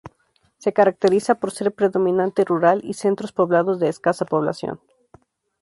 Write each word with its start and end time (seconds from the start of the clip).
Se 0.57 0.73
caracteriza 0.73 1.35
por 1.35 1.51
ser 1.51 1.71
predominantemente 1.75 2.43
rural 2.43 2.81
y 2.83 2.95
centros 2.95 3.31
poblados 3.33 3.79
de 3.79 3.87
escasa 3.89 4.25
población. 4.25 4.79